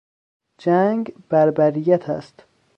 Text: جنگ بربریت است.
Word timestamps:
جنگ 0.57 1.13
بربریت 1.29 2.09
است. 2.09 2.43